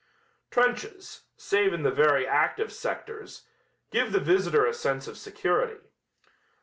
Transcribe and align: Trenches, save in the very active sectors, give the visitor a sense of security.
Trenches, 0.49 1.25
save 1.37 1.73
in 1.73 1.83
the 1.83 1.91
very 1.91 2.25
active 2.25 2.73
sectors, 2.73 3.45
give 3.91 4.11
the 4.11 4.19
visitor 4.19 4.65
a 4.65 4.73
sense 4.73 5.07
of 5.07 5.15
security. 5.15 5.79